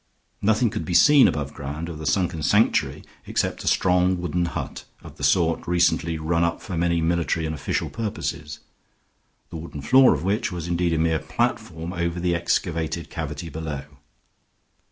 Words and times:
Nothing 0.41 0.71
could 0.71 0.83
be 0.83 0.95
seen 0.95 1.27
above 1.27 1.53
ground 1.53 1.87
of 1.87 1.99
the 1.99 2.07
sunken 2.07 2.41
sanctuary 2.41 3.03
except 3.27 3.63
a 3.63 3.67
strong 3.67 4.19
wooden 4.19 4.45
hut, 4.45 4.83
of 5.03 5.17
the 5.17 5.23
sort 5.23 5.67
recently 5.67 6.17
run 6.17 6.43
up 6.43 6.59
for 6.59 6.75
many 6.75 7.01
military 7.01 7.45
and 7.45 7.53
official 7.53 7.91
purposes, 7.91 8.61
the 9.51 9.57
wooden 9.57 9.81
floor 9.83 10.15
of 10.15 10.23
which 10.23 10.51
was 10.51 10.67
indeed 10.67 10.93
a 10.93 10.97
mere 10.97 11.19
platform 11.19 11.93
over 11.93 12.19
the 12.19 12.33
excavated 12.33 13.11
cavity 13.11 13.47
below. 13.49 13.83